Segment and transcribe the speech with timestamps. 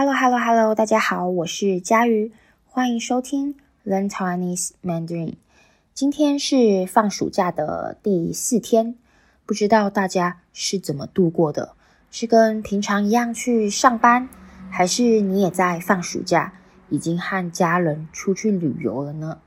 [0.00, 0.74] Hello, Hello, Hello！
[0.76, 2.30] 大家好，我是佳瑜，
[2.64, 5.34] 欢迎收听 Learn Taiwanese Mandarin。
[5.92, 8.94] 今天是放暑假的第四天，
[9.44, 11.74] 不知道大家是怎么度过的？
[12.12, 14.28] 是跟平常一样去上班，
[14.70, 16.52] 还是你也在放暑假，
[16.90, 19.40] 已经和家人出去旅游了呢？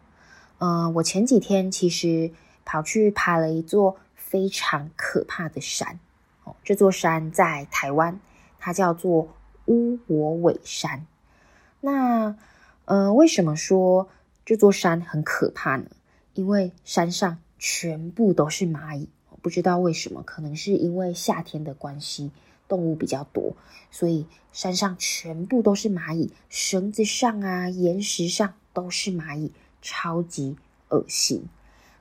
[0.58, 2.30] 嗯、我前几天其实
[2.66, 5.98] 跑去爬了一座非常可怕的山。
[6.44, 8.20] 哦，这座山在台湾，
[8.60, 9.30] 它叫做
[9.68, 11.06] 乌我尾山。
[11.80, 12.36] 那，
[12.86, 14.10] 呃，为什么说
[14.46, 15.86] 这座山很可怕呢？
[16.34, 19.10] 因为山上全部都是蚂蚁，
[19.42, 22.32] 不知道为什么，可能是因为夏天的关系，
[22.68, 23.56] 动物比较多，
[23.90, 29.52] 所以山上全部都是蚂蚁，绳子上啊、岩石上都是蚂蚁。
[29.84, 30.58] 超级
[30.90, 31.50] 恶心，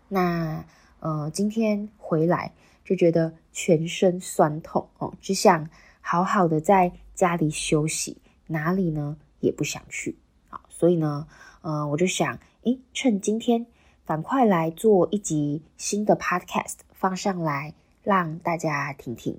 [0.09, 0.67] 那
[0.99, 2.53] 呃，今天回来
[2.85, 5.71] 就觉得全身酸痛哦，只想
[6.11, 10.19] 好好的在家里休息，哪里呢也不想去
[10.49, 11.29] 啊，所以呢，
[11.63, 13.65] 呃，我就想，诶，趁今天
[14.05, 19.39] 赶快来做一集新的 podcast 放上来，让大家听听。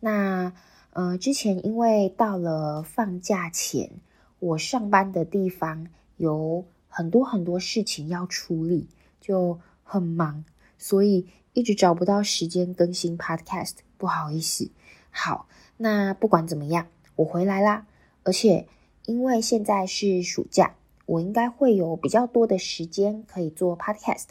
[0.00, 0.54] 那
[0.94, 3.90] 呃，之前因为到了放假前，
[4.38, 5.86] 我上班的地方
[6.16, 6.64] 有。
[6.92, 8.88] 很多很多事情要处理，
[9.20, 10.44] 就很忙，
[10.76, 14.72] 所以一直找不到时间更新 Podcast，不好意思。
[15.12, 15.46] 好，
[15.82, 17.86] 那不管怎么样，我回来啦。
[18.22, 18.66] 而且
[19.06, 20.74] 因为现在是暑假，
[21.06, 24.26] 我应该会有比较多的时间可以做 Podcast，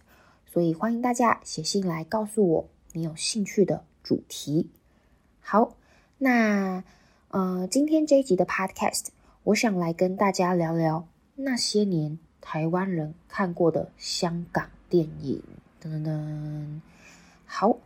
[0.46, 4.70] 所以欢迎大家写信来告诉我你有兴趣的主题。
[5.40, 5.76] 好，
[6.20, 6.84] 那
[7.30, 9.08] 呃，今天这一集的 Podcast，
[9.46, 12.20] 我想来跟大家聊聊那些年。
[12.42, 15.44] 台湾人看过的香港电影，
[15.84, 16.80] 噔噔噔，
[17.46, 17.78] 好，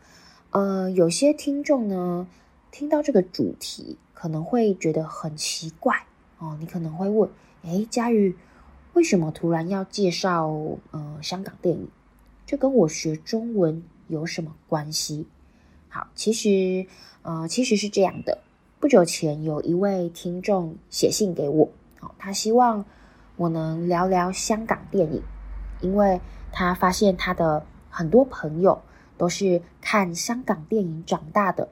[0.50, 2.28] 呃，有些听众呢，
[2.74, 5.94] 听到这个主题可能会觉得很奇怪
[6.38, 6.56] 哦。
[6.58, 7.30] 你可能会问，
[7.62, 8.36] 诶，佳瑜，
[8.94, 10.48] 为什么突然要介绍
[10.90, 11.88] 呃香港电影？
[12.44, 15.28] 这跟我学中文有什么关系？
[15.88, 16.88] 好，其实
[17.22, 18.38] 呃其实是这样的，
[18.80, 21.70] 不久前有一位听众写信给我，
[22.00, 22.84] 哦，他希望。
[23.36, 25.20] 我能聊聊香港电影，
[25.80, 26.20] 因为
[26.52, 28.80] 他发现他的很多朋友
[29.18, 31.68] 都是看香港电影长大的。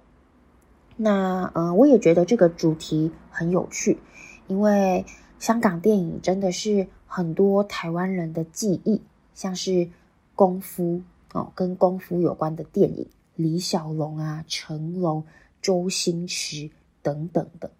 [1.02, 3.98] 那呃，我也觉得这个主题很有趣，
[4.46, 5.04] 因为
[5.38, 9.02] 香港电影真的是很多台湾人的记忆，
[9.34, 9.88] 像是
[10.34, 11.02] 功夫
[11.32, 15.24] 哦，跟功夫有关的电影，李小龙啊、成龙、
[15.60, 16.70] 周星驰
[17.02, 17.70] 等等的。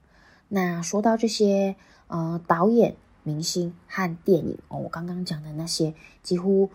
[0.49, 1.77] 那说到这些
[2.09, 2.97] 呃导演。
[3.25, 5.94] 明星和电影哦，我刚刚讲的那些，
[6.25, 6.69] 几乎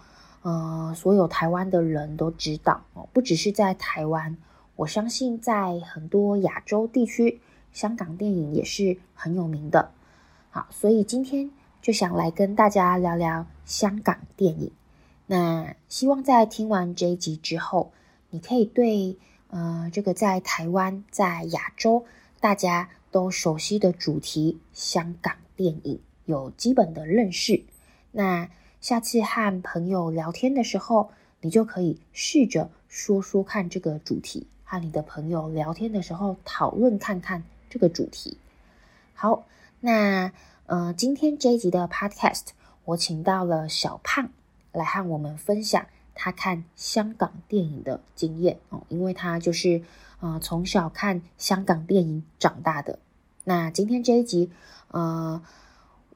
[0.44, 4.38] 呃所有台湾的人都知道哦，不只是在台湾，
[4.78, 7.42] 我相信在很多亚洲地区，
[7.74, 9.92] 香港电影也是很有名的。
[10.52, 11.52] 好，所以今天
[11.82, 14.72] 就想来跟大家聊聊香港电影。
[15.26, 17.92] 那希望在听完这一集之后，
[18.30, 19.18] 你可以对
[19.50, 22.06] 呃这个在台湾、在亚洲
[22.40, 26.00] 大家都熟悉的主题——香港电影。
[26.26, 27.64] 有基本的认识，
[28.12, 28.50] 那
[28.80, 31.09] 下次和朋友聊天的时候，
[31.42, 38.38] 你就可以试着说说看这个主题，和你的朋友聊天的时候讨论看看这个主题。
[39.16, 39.45] 好，
[39.79, 40.33] 那
[40.66, 42.47] 呃，今天这一集的 Podcast，
[42.83, 44.29] 我请到了小胖
[44.73, 49.81] 来和我们分享他看香港电影的经验哦，因为他就是
[50.19, 52.99] 呃从小看香港电影长大的。
[53.45, 54.51] 那今天这一集，
[54.89, 55.41] 呃。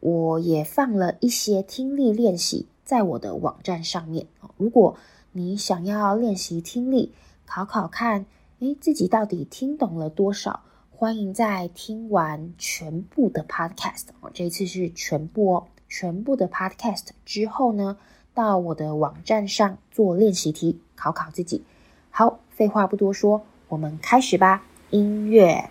[0.03, 4.25] 我也放了一些听力练习在我的网站上面。
[4.57, 4.97] 如果
[5.31, 7.13] 你想要练习听力，
[7.45, 8.25] 考考看，
[8.62, 10.60] 诶，自己到底听懂了多少？
[10.92, 14.04] 欢迎在听完全部的 podcast，
[14.36, 17.98] 这一次是全部哦，全部的 podcast 之后呢，
[18.36, 21.64] 到我的网站上做练习题，考考自己。
[22.12, 24.64] 好，废话不多说，我们开始吧。
[24.92, 25.68] 音乐。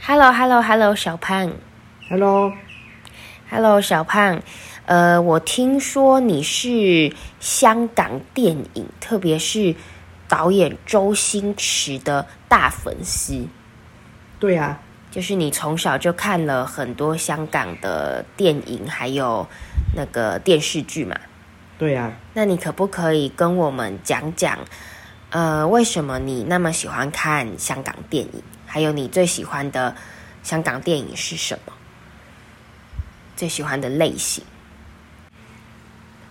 [0.00, 1.52] Hello，Hello，Hello，hello, hello, 小胖。
[2.10, 4.42] Hello，Hello，小胖。
[4.86, 9.76] 呃，我听说你是香港电影，特别是
[10.26, 13.46] 导演周星驰的大粉丝。
[14.40, 14.80] 对啊，
[15.12, 19.46] 就是你从小就看了很多香港的电影，还有
[19.94, 21.16] 那个电视剧嘛。
[21.78, 24.58] 对啊，那你可不可以跟我们讲讲，
[25.30, 28.42] 呃，为什么你那么喜欢看香港电影？
[28.66, 29.94] 还有你最喜欢的
[30.42, 31.72] 香港电影是什么？
[33.40, 34.44] 最喜欢的类型？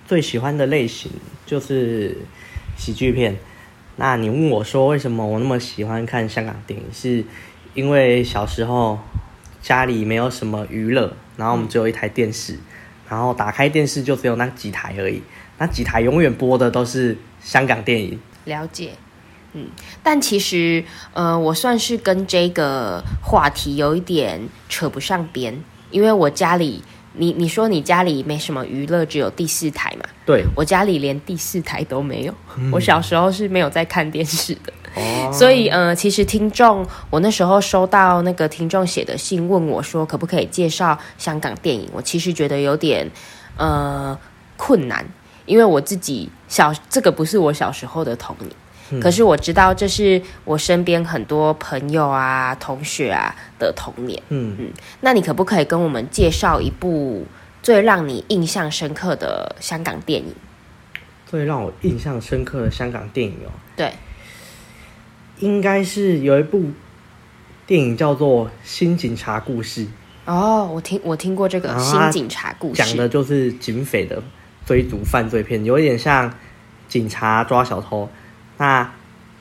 [0.07, 1.11] 最喜欢的类型
[1.43, 2.15] 就是
[2.77, 3.35] 喜剧片。
[3.95, 6.85] 那你问我说，为什么我那么喜欢看香港电影？
[6.93, 7.25] 是
[7.73, 8.99] 因为小时候
[9.59, 12.59] 家里没有什么娱乐，然后我们只有一台电视，
[13.09, 15.23] 然后打开电视就只有那几台而已，
[15.57, 18.19] 那几台永远播的都是香港电影。
[18.45, 18.91] 了解，
[19.53, 19.69] 嗯，
[20.03, 26.83] 但其实呃，我算是跟这个话题有一点扯不上边，因为我家里。
[27.19, 30.05] 你你说你家里没什么娱乐，只有第四台嘛？
[30.25, 32.33] 对，我家里连第四台都没有。
[32.57, 43.11] 嗯、我小时候是没有在看电视的，哦、所以呃，其实听众，我那时候收到那个听众写的信，问我说可不可以介绍香港电影，我其实觉得有点
[43.57, 44.17] 呃
[44.55, 45.05] 困难，
[45.45, 48.49] 因为我自己小这个不是我小时候的童年。
[49.01, 54.21] 可是我知道这是我身边很多朋友啊、同学啊的童年。
[54.29, 54.71] 嗯嗯，
[55.01, 57.25] 那你可不可以跟我们介绍一部
[57.61, 60.33] 最让你印象深刻的香港电影？
[61.27, 63.93] 最让我印象深刻的香港电影哦，对，
[65.37, 66.63] 应该是有一部
[67.67, 69.85] 电影叫做《新警察故事》。
[70.25, 74.23] 哦，我听我听过这个《新警察故事》，讲的就是警匪的
[74.65, 76.33] 追逐犯罪片，有一点像
[76.87, 78.09] 警察抓小偷。
[78.59, 78.91] 那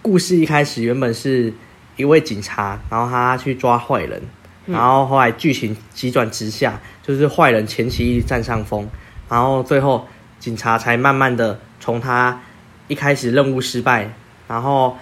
[0.00, 1.53] 故事一开始原本是
[1.97, 4.23] 一位警察，然后他去抓坏人，
[4.65, 8.88] 然后后来剧情急转直下，就是坏人前期一直占上风，
[9.29, 10.06] 然后最后
[10.38, 12.41] 警察才慢慢的从他
[12.87, 14.09] 一开始任务失败，
[14.47, 14.97] 然后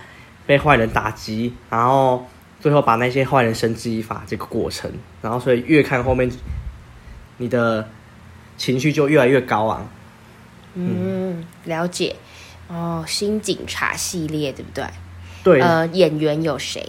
[0.46, 2.26] 被坏人打击，然后
[2.58, 4.90] 最后把那些坏人绳之以法这个过程，
[5.20, 6.30] 然后所以越看后面，
[7.36, 7.86] 你的
[8.56, 9.86] 情绪就越来越高昂。
[10.72, 12.16] 嗯，了解。
[12.68, 14.84] 哦，新警察系列对不对？
[15.42, 15.60] 对。
[15.60, 16.86] 呃，演员有谁？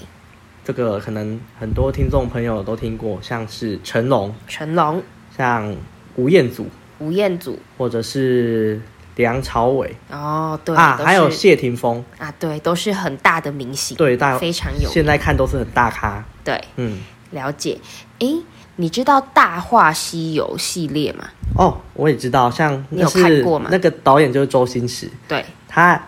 [0.65, 5.01] 这个可能很多听众朋友都听过，像是成龙、成龙，
[5.37, 5.73] 像
[6.15, 6.67] 吴彦祖、
[6.99, 8.81] 吴彦祖，或者是
[9.15, 9.95] 梁朝伟。
[10.11, 16.21] 哦，对啊，还有谢霆锋啊，对，都是很大的明星，对，大非常有，现在看都是很大咖。
[16.43, 16.99] 对，嗯，
[17.31, 17.77] 了解。
[18.19, 18.41] 诶，
[18.75, 21.29] 你知道《大话西游》系列吗？
[21.55, 23.69] 哦，我也知道，像你有看过吗？
[23.71, 25.09] 那个导演就是周星驰。
[25.29, 25.45] 对。
[25.67, 26.01] 他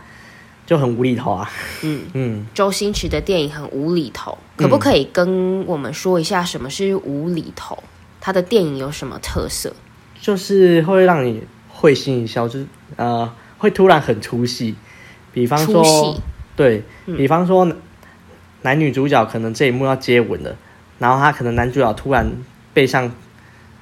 [0.65, 1.51] 就很无厘头啊，
[1.81, 7.83] 嗯嗯，周星驰的电影很无厘头，可不可以跟我们说一下什么是无厘头？
[8.21, 9.73] 他的电影有什么特色？
[10.21, 12.67] 就是会让你会心一笑，就是
[12.97, 14.75] 呃，会突然很出戏。
[15.33, 16.21] 比方说，戏
[16.55, 17.77] 对，比方说、嗯、
[18.61, 20.55] 男女主角可能这一幕要接吻了，
[20.99, 22.29] 然后他可能男主角突然
[22.73, 23.11] 背上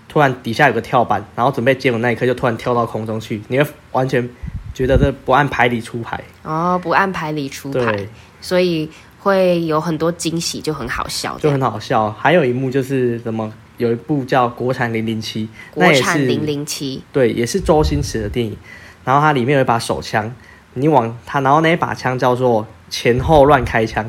[0.07, 4.30] 突然底下有个跳板，然后准备接吻那一刻就突然跳到空中去，你会完全。
[4.77, 8.07] 觉得这不按牌理出牌哦，不按牌理出牌，
[8.39, 8.88] 所以
[9.18, 12.12] 会有很多惊喜，就很好笑，就很好笑。
[12.12, 18.56] 还有一幕就是什么，有一部叫《国产零零七》，国产零零七，对，也是周星驰的电影。
[19.03, 20.31] 然后它里面有一把手枪，
[20.75, 24.07] 你往它，然后那一把枪叫做前后乱开枪，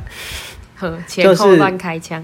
[0.77, 2.23] 呵， 前后乱开枪。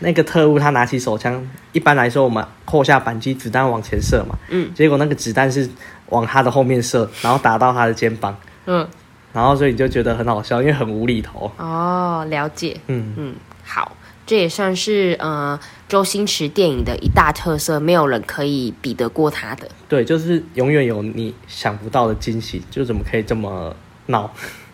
[0.00, 1.42] 那个特务他拿起手枪，
[1.72, 5.66] 一般来说我们扣下扳机，子弹往前射嘛，嗯，结果那个子弹是。
[6.10, 8.36] 往他的后面射，然后打到他的肩膀，
[8.66, 8.86] 嗯，
[9.32, 11.50] 然后所以你就觉得很好笑，因为很无厘头。
[11.58, 15.58] 哦，了解，嗯嗯，好，这也算是呃
[15.88, 19.68] 周星驰电影的一大特色，没有人可以比得过他的。
[19.88, 23.74] 对，就是永远有你想不到的惊喜，就怎么可以这么
[24.06, 24.30] 闹？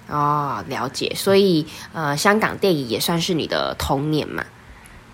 [0.09, 1.65] 哦，了解，所以
[1.95, 4.45] 呃，香港电影也算是你的童年嘛？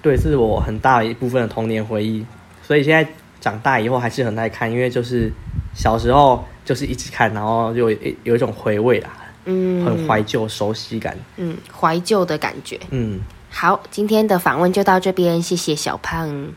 [0.02, 2.26] 对，是我很大一部分的童年回忆，
[2.62, 3.08] 所以现在
[3.40, 5.32] 长大以后还是很爱看，因为就是。
[5.74, 9.10] 小时候就是一直看，然后就有，有一种回味啦，
[9.44, 13.20] 嗯，很怀旧、熟悉感，嗯，怀旧的感觉，嗯。
[13.48, 16.52] 好，今天的访问就到这边，谢谢小胖，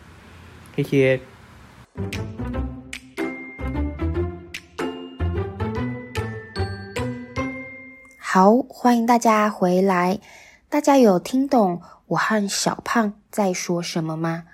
[0.76, 1.20] 谢谢。
[8.18, 10.20] 好，欢迎大家回来。
[10.68, 14.46] 大家有听懂我和小胖在说什么吗？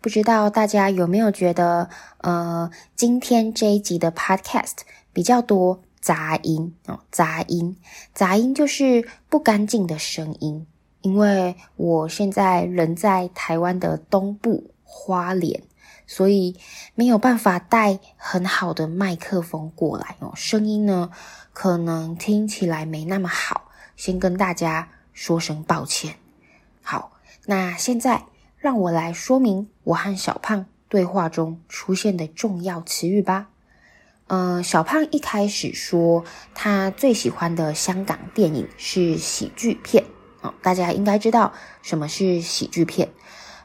[0.00, 4.78] 不知道大家有没有觉得，呃，今天这一集的 podcast
[5.12, 7.76] 比较多杂音哦，杂音，
[8.14, 10.66] 杂音就是不干净的声音。
[11.02, 15.62] 因为我现在人在台湾的东部花莲，
[16.06, 16.56] 所以
[16.94, 21.10] 没有办法带很好的麦克风过来哦，声音呢
[21.52, 26.14] 可能听起来没那么好，先跟大家说声抱歉。
[26.82, 27.12] 好，
[27.44, 28.24] 那现在。
[28.60, 33.48] 让我来说明我和小胖对话中出现的重要词语吧。
[34.26, 36.24] 呃，小胖一开始说
[36.54, 40.04] 他最喜欢的香港电影是喜剧片。
[40.42, 43.08] 哦，大家应该知道什么是喜剧片，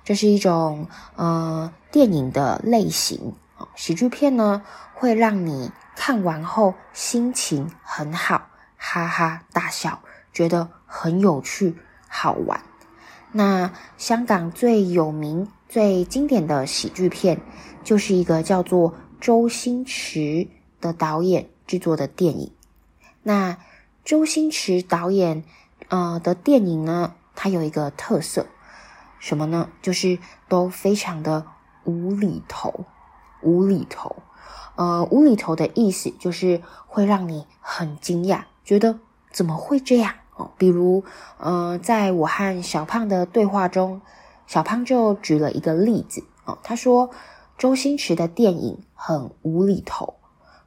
[0.06, 0.88] 这是一种
[1.18, 3.34] 呃电影的类型。
[3.58, 8.48] 哦，喜剧片呢会让你看完后心情很好，
[8.78, 10.00] 哈哈大笑，
[10.32, 11.76] 觉得很有趣
[12.08, 12.62] 好玩。
[13.38, 17.42] 那香港最有名、最经典的喜剧片，
[17.84, 20.48] 就是一个叫做周星驰
[20.80, 22.54] 的导演制作的电影。
[23.24, 23.58] 那
[24.06, 25.44] 周星驰导演
[25.90, 28.46] 呃的电影呢，它有一个特色，
[29.20, 29.68] 什么呢？
[29.82, 31.46] 就是都非常的
[31.84, 32.86] 无厘头。
[33.42, 34.16] 无厘头，
[34.78, 38.98] 呃，无厘头的意思就是会让你很惊讶，觉得
[39.30, 40.52] 怎么会这样哦？
[40.58, 41.04] 比如，
[41.38, 44.02] 呃，在我和小胖的对话中，
[44.48, 47.10] 小胖就举了一个例子哦，他说
[47.58, 50.16] 周星驰的电影很无厘头。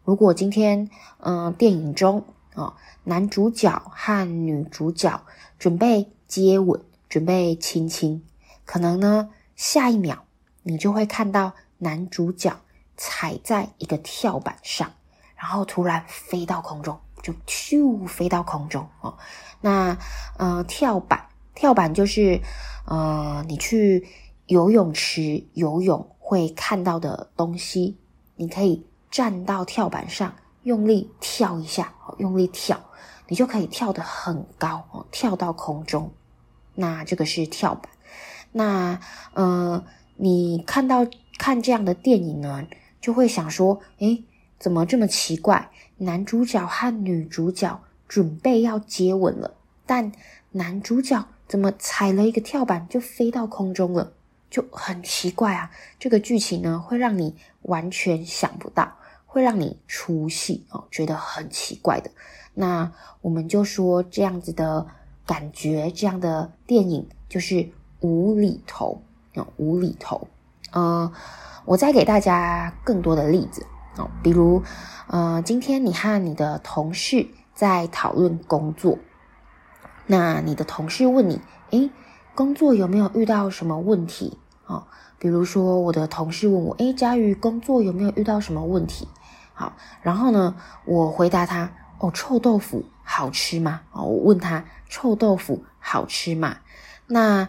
[0.04, 5.22] 如果今天，嗯、电影中啊、男主角和女主角
[5.58, 8.24] 准备接吻，准备亲亲，
[8.64, 10.24] 可能呢，下一秒
[10.62, 12.56] 你就会看到男主角。
[13.00, 14.90] 踩在一个跳板上，
[15.36, 19.16] 然后突然飞到空中，就咻飞到空中哦。
[19.60, 19.98] 那
[20.36, 22.40] 呃，跳板，跳板就是
[22.86, 24.06] 呃，你去
[24.46, 27.98] 游泳池游泳会看到的东西。
[28.36, 32.80] 你可以站到跳板上，用力跳一下，用力跳，
[33.26, 36.12] 你就可以跳得很高哦，跳到空中。
[36.74, 37.90] 那这个是跳板。
[38.52, 39.00] 那
[39.34, 39.84] 呃，
[40.16, 41.04] 你看到
[41.36, 42.66] 看这样的电影呢？
[43.00, 44.24] 就会想说，诶，
[44.58, 45.70] 怎么这么奇怪？
[45.98, 50.10] 男主角和女主角准备要接吻了，但
[50.52, 54.12] 男主角怎么踩了一个跳板就飞到空中了？
[54.50, 55.70] 就很奇怪啊！
[55.98, 58.90] 这个剧情呢，会让你完全想不到，
[59.26, 62.10] 会让你出戏哦，觉得很奇怪的。
[62.54, 62.90] 那
[63.20, 64.86] 我们就说这样子的
[65.26, 67.68] 感觉，这样的电影就是
[68.00, 69.02] 无厘头
[69.34, 70.26] 啊，无厘头，
[70.72, 71.12] 呃。
[71.64, 73.66] 我再给大家更多的例子
[73.98, 74.62] 哦，比如，
[75.08, 78.98] 呃，今天你和你的同事在讨论工作，
[80.06, 81.40] 那你的同事问你，
[81.70, 81.90] 诶，
[82.34, 84.38] 工作有没有遇到什么问题？
[84.66, 84.86] 哦，
[85.18, 89.08] 比如说我的同事问我，诶，佳瑜，工作有没有遇到什么问题？
[89.52, 93.80] 好，然后呢，我回答他，哦，臭豆腐好吃吗？
[93.92, 96.58] 哦，我问他，臭豆腐好吃吗？
[97.06, 97.48] 那。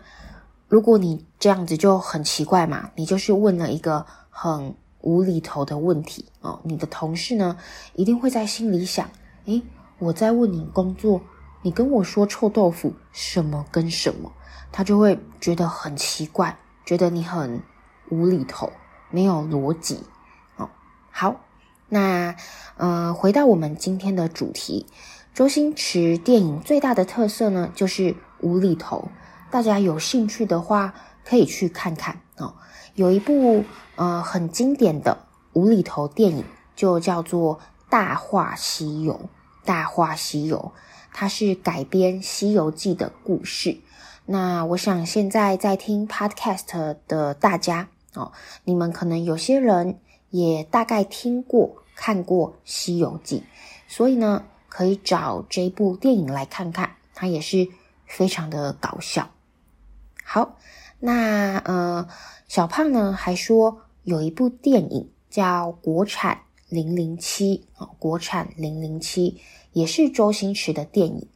[0.69, 6.59] 如果你这样子就很奇怪嘛，你就是问了一个很无厘头的问题哦。
[6.63, 7.57] 你的同事呢，
[7.93, 9.09] 一定会在心里想：
[9.45, 9.61] 诶，
[9.97, 11.21] 我在问你工作，
[11.61, 14.31] 你跟我说臭豆腐什么跟什么？
[14.71, 17.61] 他就会觉得很奇怪，觉得你很
[18.09, 18.71] 无厘头，
[19.09, 20.03] 没有逻辑
[20.57, 20.69] 哦。
[21.11, 21.41] 好，
[21.87, 22.35] 那
[22.77, 24.85] 呃，回到我们今天的主题，
[25.33, 29.09] 周星驰电影最大的特色呢，就是无厘头。
[29.49, 30.93] 大家有兴趣的话，
[31.25, 32.53] 可以去看看哦。
[32.99, 33.63] 有一部
[33.95, 36.43] 呃很经典的无厘头电影，
[36.75, 37.57] 就叫做
[37.89, 39.13] 《大话西游》。
[39.63, 40.73] 《大话西游》
[41.13, 43.79] 它是改编《西游记》的故事。
[44.25, 48.33] 那我想现在在听 Podcast 的大家哦，
[48.65, 49.97] 你们可能有些人
[50.29, 53.39] 也大概听过、看过《西游记》，
[53.87, 57.65] 所以呢，可以找这部电影来看看，它也是
[58.05, 59.29] 非常的搞笑。
[60.25, 60.57] 好，
[61.01, 62.07] 那呃，
[62.47, 69.31] 小胖呢还说有一部电影叫《国产零零七》哦，《国产零零七》
[69.71, 71.27] 也是周星驰的电影。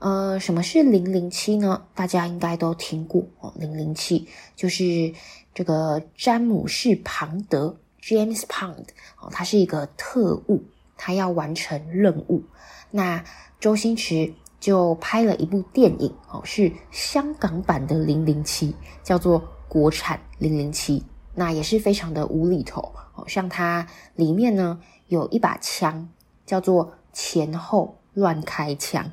[0.00, 1.86] 呃，什么是零零七呢？
[1.94, 5.14] 大家应该都听过哦，零零七就是
[5.54, 8.86] 这个詹姆士庞德 （James Bond）
[9.20, 10.64] 哦，他是一个特务，
[10.96, 12.42] 他要完成任务。
[12.90, 13.24] 那
[13.60, 14.34] 周星驰。
[14.66, 18.72] 就拍了一部电影哦，是香港版的《零零七》，
[19.04, 20.98] 叫做《国产零零七》，
[21.36, 23.22] 那也是非常的无厘头哦。
[23.28, 26.08] 像它里面呢有一把枪，
[26.44, 29.12] 叫做前后乱开枪，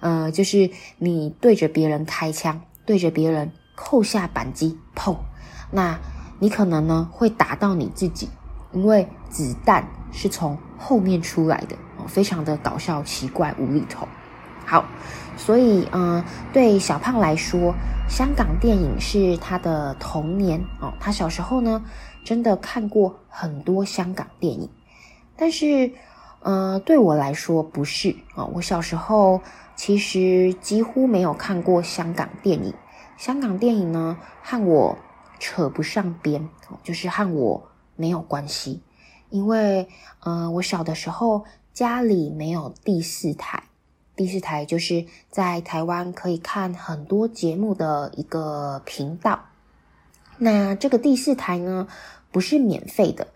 [0.00, 5.16] 呃，就是你对着别人开枪，对着别人扣下扳机，砰，
[5.70, 5.98] 那
[6.40, 8.28] 你可能呢会打到你自己，
[8.74, 14.06] 因为子弹是从后面出来的哦，非常的搞笑、奇怪、无厘头。
[14.66, 14.84] 好，
[15.36, 17.74] 所以嗯、对小胖来说，
[18.08, 20.92] 香港电影是他的童年哦。
[21.00, 21.84] 他小时候呢，
[22.24, 24.68] 真的看过很多香港电影，
[25.36, 25.92] 但是，
[26.40, 28.50] 呃，对我来说不是啊、哦。
[28.54, 29.40] 我小时候
[29.74, 32.72] 其实几乎没有看过香港电影，
[33.16, 34.96] 香港电影呢和我
[35.40, 36.48] 扯不上边，
[36.84, 38.82] 就是和我没有关系，
[39.30, 39.88] 因为，
[40.20, 43.64] 呃，我小的时候家里没有第四台。
[44.20, 49.46] 第四台就是在台湾可以看很多节目的一个频道。
[50.36, 51.88] 那这个第四台呢，
[52.30, 53.28] 不是免费的，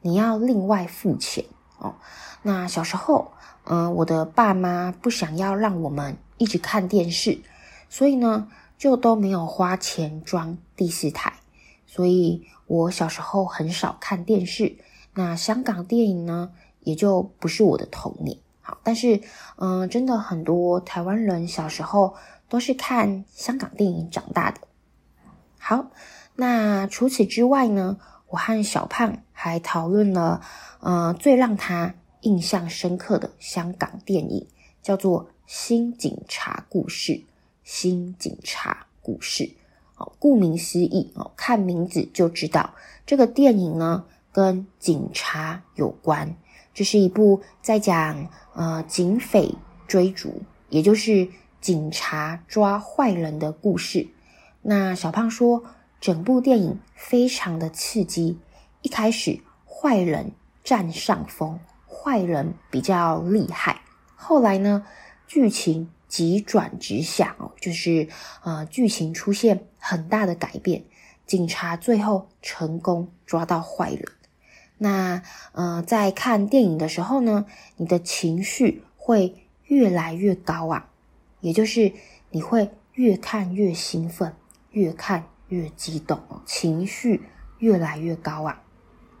[0.00, 1.44] 你要另外付钱。
[1.78, 1.94] 哦。
[2.42, 3.30] 那小时候，
[3.62, 7.40] 嗯、我的爸妈不想要让我们一直看电视，
[7.88, 11.34] 所以呢，就都没有花钱装第四台，
[11.86, 14.76] 所以我小时候很少看电视。
[15.14, 18.36] 那香港电影呢，也就不是我的童年。
[18.62, 19.20] 好，但是，
[19.56, 22.14] 嗯、真的很多台湾人小时候
[22.48, 24.60] 都是看香港电影长大的。
[25.58, 25.90] 好，
[26.36, 30.40] 那除此之外呢，我和小胖还讨论了，
[30.80, 34.46] 呃，最让他印象深刻的香港电影，
[34.80, 37.12] 叫做《新警察故事》。
[37.64, 39.54] 新警察故事，
[39.96, 42.74] 哦，顾名思义哦，看名字就知道
[43.06, 46.34] 这个电影呢跟警察有关。
[46.74, 49.54] 这是一部在讲呃警匪
[49.86, 51.28] 追逐，也就是
[51.60, 54.08] 警察抓坏人的故事。
[54.62, 55.64] 那小胖说，
[56.00, 58.38] 整部电影非常的刺激。
[58.82, 60.32] 一开始坏人
[60.64, 63.82] 占上风，坏人比较厉害。
[64.16, 64.84] 后来呢，
[65.26, 68.08] 剧情急转直下哦，就是
[68.42, 70.84] 呃剧情出现很大的改变，
[71.26, 74.04] 警察最后成功抓到坏人。
[74.82, 75.22] 那
[75.52, 77.46] 呃，在看电影的时候呢，
[77.76, 80.88] 你的情绪会越来越高啊，
[81.40, 81.92] 也就是
[82.30, 84.34] 你会越看越兴奋，
[84.72, 87.22] 越看越激动，情绪
[87.58, 88.60] 越来越高啊。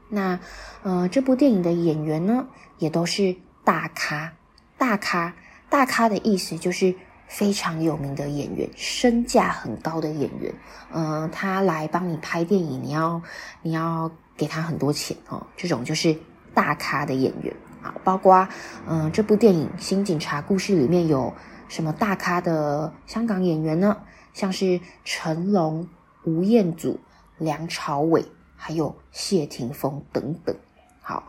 [0.08, 0.40] 那
[0.82, 4.32] 呃，这部电影的演员呢，也都是大咖，
[4.76, 5.36] 大咖，
[5.70, 6.92] 大咖的意思就是
[7.28, 10.52] 非常有名的演员，身价很高的演员。
[10.90, 13.22] 呃，他来帮你拍电影，你要，
[13.62, 14.10] 你要。
[14.36, 16.16] 给他很多钱哦，这种就是
[16.54, 18.48] 大咖的演员啊，包括
[18.86, 21.32] 嗯，这部电影《新警察故事》里面有
[21.68, 23.96] 什么大咖的香港演员呢？
[24.32, 25.88] 像是成龙、
[26.24, 26.98] 吴彦祖、
[27.38, 28.24] 梁朝伟，
[28.56, 30.56] 还有谢霆锋等等。
[31.00, 31.24] 好，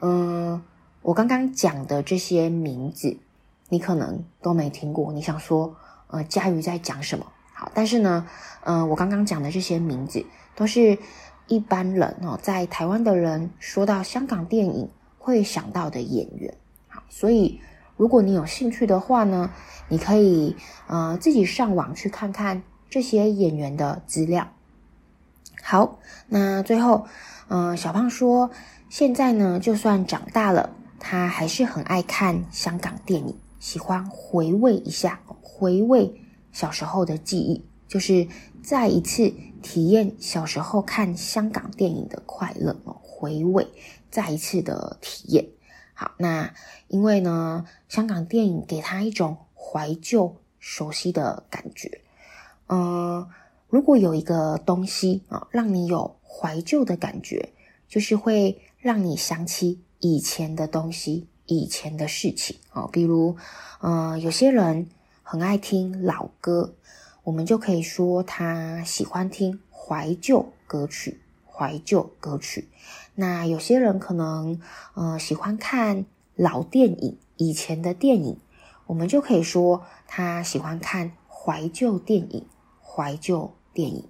[0.00, 0.62] 嗯，
[1.02, 3.18] 我刚刚讲的这些名字，
[3.68, 5.12] 你可能都没听过。
[5.12, 5.76] 你想说，
[6.08, 7.26] 呃，家瑜在讲什么？
[7.54, 8.26] 好，但是呢，
[8.64, 10.98] 嗯，我刚刚讲的这些名字都是。
[11.48, 16.54] 一般人哦，在台湾的人说到香港电影会想到的演员，
[16.86, 17.60] 好，所以
[17.96, 19.50] 如果你有兴趣的话呢，
[19.88, 20.54] 你可以
[20.86, 24.48] 呃自己上网去看看这些演员的资料。
[25.62, 27.06] 好，那最后，
[27.48, 28.50] 嗯、呃，小胖说，
[28.88, 36.14] 现在呢，就算长大了，他还是很爱看香港电影，喜欢回味一下，回味
[36.52, 38.28] 小时候的记忆，就是
[38.62, 39.32] 再一次。
[39.62, 43.66] 体验小时候看香港电影的快乐哦，回味
[44.10, 45.46] 再一次的体验。
[45.94, 46.52] 好，那
[46.88, 52.00] 因为呢，香港电影给他一种怀旧、熟悉的感觉。
[52.68, 53.28] 嗯、
[53.68, 57.52] 如果有一个东西啊，让你有怀旧的感觉，
[57.88, 62.88] 就是会让你想起以前的东西、以前的事情啊。
[62.92, 63.36] 比如，
[63.80, 64.88] 嗯、有些人
[65.22, 66.74] 很爱听老歌。
[67.28, 72.68] 我们就可以说他喜欢听怀旧歌曲，怀旧歌曲。
[73.14, 74.58] 那有些人可能
[74.94, 78.38] 呃喜欢看老电影，以前的电影，
[78.86, 82.46] 我们就可以说他喜欢看怀旧电影，
[82.82, 84.04] 怀旧电影。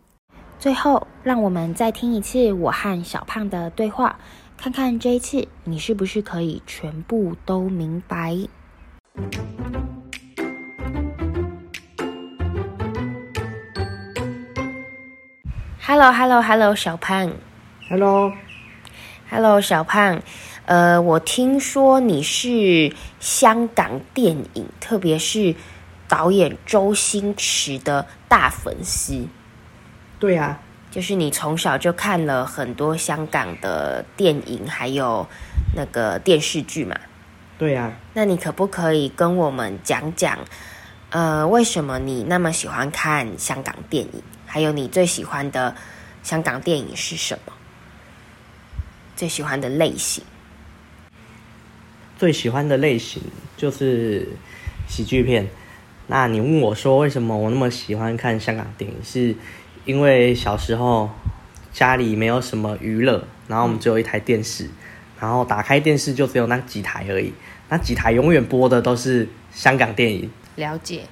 [0.60, 4.20] 最后，让我们再听一次我和小胖的对话，
[4.56, 8.38] 看看这一次你是不是可以全部都明白。
[15.88, 17.32] Hello，Hello，Hello，hello, hello, 小胖。
[17.88, 20.20] Hello，Hello，小胖。
[20.66, 25.54] 呃，我听说你是香港电影，特别是
[26.06, 29.26] 导演周星驰的大粉丝。
[30.20, 35.26] 对啊，就是你从小就看了很多香港的电影，还有
[35.74, 36.94] 那个电视剧嘛。
[37.56, 37.94] 对啊。
[38.12, 40.38] 那你可不可以跟我们讲讲，
[41.08, 44.22] 呃，为什么你那么喜欢看香港电影？
[44.50, 45.76] 还有你最喜欢的
[46.22, 47.52] 香港电影是什么？
[49.14, 50.24] 最喜欢的类型？
[52.18, 53.22] 最喜欢的类型
[53.56, 54.26] 就是
[54.88, 55.46] 喜剧片。
[56.06, 58.96] 那你问我说，为什么我那么喜欢看香港电影？
[59.04, 59.36] 是
[59.84, 61.10] 因为小时候
[61.70, 64.70] 家里没有什么娱乐，然后我们只有一台电视，
[65.20, 67.34] 然后打开电视就只有那几台而已，
[67.68, 70.30] 那几台永远播的都是香港电影。
[70.56, 71.02] 了解。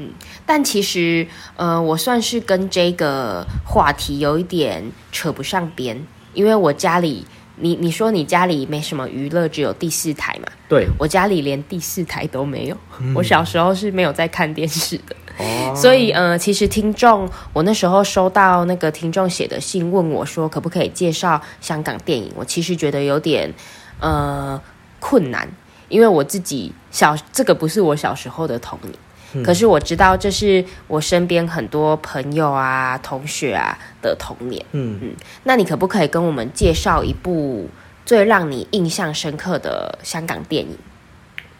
[0.00, 0.10] 嗯，
[0.46, 10.48] 但其实，呃，我算是跟这个话题有一点扯不上边，因为我家里，你你说你家里没什么娱乐，只有第四台嘛？
[10.68, 23.52] 对，我家里连第四台都没有，嗯、我小时候是没有在看电视的，哦、所以，呃，其实听众，我那时候收到那个听众写的信，问我说可不可以介绍香港电影，我其实觉得有点，
[24.00, 24.60] 呃。
[25.02, 25.48] 困难，
[25.88, 28.94] 因为我自己小这个不是我小时候的童年，
[29.32, 34.64] 嗯、可是我知道这是我身边很多朋友啊、同学啊的童年。
[34.72, 35.14] 嗯嗯，
[35.44, 37.68] 那你可不可以跟我们介绍一部
[38.04, 40.76] 最让你印象深刻的香港电影？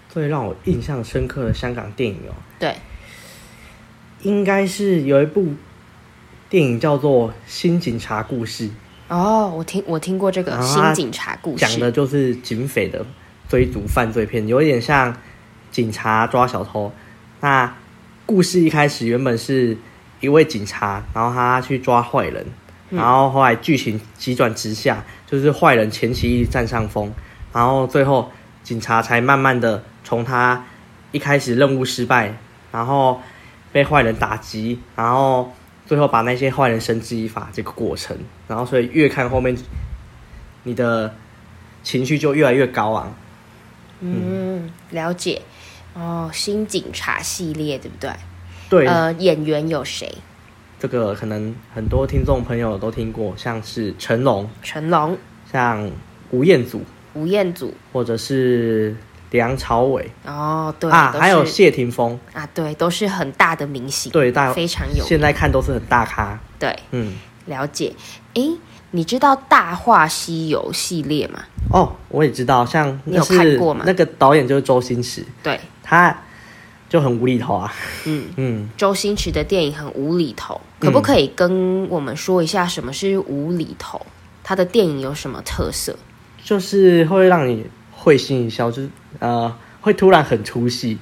[0.09, 2.75] 最让我印象深刻的香港电影哦，对，
[4.23, 5.47] 应该是有一部
[6.49, 8.69] 电影叫做《新警察故事》。
[9.07, 13.07] 哦，我听我听过这个《新警察故事》，讲的就是警匪的
[13.49, 15.17] 追逐犯罪片，有一点像
[15.71, 16.93] 警察抓小偷。
[17.41, 17.75] 那
[18.27, 19.77] 故事一开始原本是
[20.21, 22.47] 一位警察，然后他去抓坏人，
[22.91, 27.13] 然后后来剧情急转直下，就是坏人前期占上风，
[27.53, 28.31] 然后最后
[28.63, 29.83] 警察才慢慢的。
[30.03, 30.65] 从他
[31.13, 32.35] 一开始任务失败，
[32.73, 33.21] 然后
[33.71, 35.53] 被坏人打击，然后
[35.87, 38.17] 最后把那些坏人绳之以法这个过程，
[38.49, 39.57] 然后所以越看后面，
[40.65, 41.15] 你的
[41.85, 43.15] 情绪就越来越高昂。
[44.01, 45.43] 嗯，嗯了解。
[45.95, 48.11] 哦，新警察系列对不对？
[48.69, 48.87] 对。
[48.87, 50.13] 呃，演员有谁？
[50.79, 55.17] 这个可能很多听众朋友都听过，像是成龙，成龙，
[55.51, 55.91] 像
[56.31, 56.83] 吴彦祖，
[57.15, 58.97] 吴彦祖，或者是。
[59.33, 67.15] 梁朝伟哦，对啊，还有谢霆锋啊，对，都是很大的明星，对，大非常有，现在看都是很大咖，对，嗯，
[67.47, 67.95] 了解。
[68.35, 68.51] 诶，
[68.91, 71.45] 你知道《大话西游》系列吗？
[71.73, 73.85] 哦，我也知道，像你有看过吗？
[73.87, 76.17] 那个导演就是周星驰，对，他
[76.89, 77.75] 就很无厘头啊，
[78.07, 84.07] 嗯嗯，周星驰的电影很无厘头，可不可以跟我们说一下什么是无厘头？
[84.43, 85.97] 他的电影有什么特色？
[86.43, 87.67] 就是会让你。
[88.03, 90.97] 会心一笑，就是呃，会突然很出戏。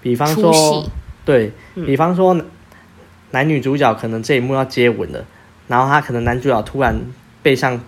[0.00, 0.88] 比方说，戏
[1.24, 2.40] 对、嗯、比方说，
[3.32, 5.24] 男女主角可能这一幕要接吻了，
[5.66, 6.96] 然后他可能男主角突然
[7.42, 7.80] 背上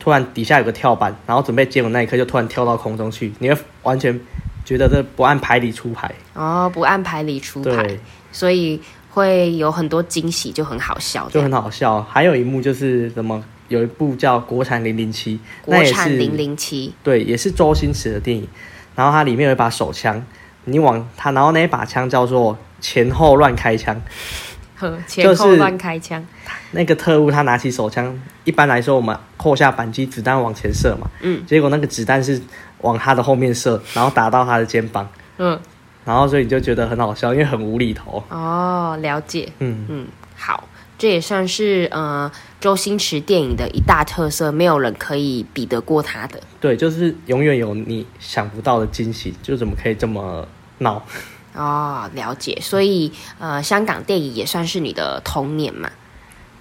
[0.00, 4.20] 突然底下有个跳板，然后准备接吻那一刻就突然跳到空中去，你会完全
[4.66, 8.00] 觉得这不按牌理出牌哦，不按牌理出牌，对
[8.30, 12.02] 所以会有很多惊喜，就很好笑，就很好笑。
[12.02, 13.42] 还有一幕就是什么？
[13.68, 18.46] 有一部叫《国产零零七》，国产零零七，对，也是周星驰的电影。
[18.94, 20.24] 然后它里面有一把手枪，
[20.64, 24.00] 你往它，然后那一把枪叫做前后乱开枪，
[24.76, 26.24] 呵，前后乱开枪。
[26.70, 32.40] 那个特务他拿起手枪，一般来说我们扣下扳机，子弹往前射嘛，嗯，结果那个子弹是
[32.86, 35.58] 往他的后面射，然后打到他的肩膀，嗯，
[36.04, 38.22] 然后所以你就觉得很好笑，因为很无厘头。
[38.30, 40.68] 哦，了解，嗯嗯，好。
[40.98, 46.40] 这也算是呃周星驰电影的一大特色，没有人可以比得过他的。
[46.58, 51.02] 对，就是永远有你想不到的惊喜，就怎么可以这么闹？
[51.54, 52.56] 哦，了解。
[52.62, 55.90] 所以呃，香港电影也算是你的童年嘛？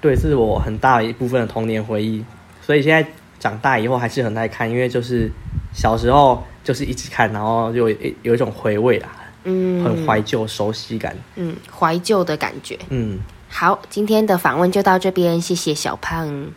[0.01, 2.25] 对，是我很大一部分的童年回忆。
[2.61, 3.09] 所以现在
[3.39, 5.31] 长大以后还是很爱看，因为就是
[5.75, 9.09] 小时候就是一直看，然后就有，有一种回味啦，
[9.43, 13.19] 嗯，很怀旧、熟悉感，嗯，怀旧的感觉，嗯。
[13.49, 16.53] 好，今天的访问就到这边，谢谢小胖，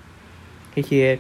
[0.74, 1.18] 谢谢。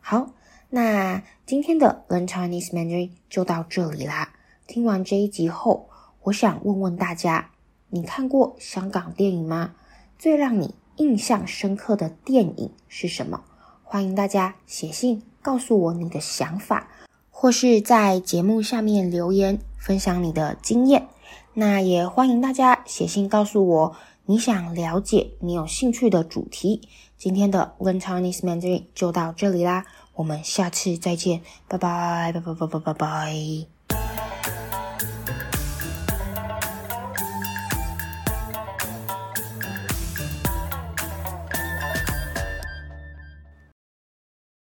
[0.00, 0.30] 好，
[0.70, 4.30] 那今天的 Learn Chinese Mandarin 就到这里啦。
[4.66, 5.88] 听完这一集后，
[6.24, 7.50] 我想问问大家，
[7.90, 9.74] 你看过香港电影吗？
[10.18, 13.42] 最让你印象深刻的电影是什么？
[13.82, 16.88] 欢迎大家写信告诉我你的想法。
[17.38, 21.06] 或是在节目下面留言分享你的经验，
[21.52, 26.88] 那也欢迎大家写信告诉我你想了解、你有兴趣的主题。
[27.18, 33.75] 今天的 Learn Chinese Mandarin 就到这里啦，我们下次再见，拜拜拜拜拜拜拜拜。